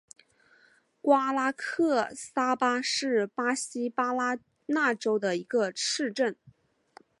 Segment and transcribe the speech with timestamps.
[0.99, 6.35] 瓜拉克萨巴是巴西巴拉那州的一个市镇。